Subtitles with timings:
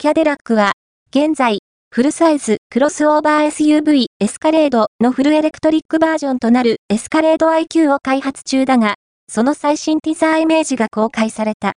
[0.00, 0.74] キャデラックは、
[1.10, 1.58] 現在、
[1.90, 8.94] フルサイズクロスオーバー SUV エスカレードのフルエレクトリックバージョンとなるエスカレード IQ を開発中だが、
[9.28, 11.66] その最新ティザーイメージが公開された。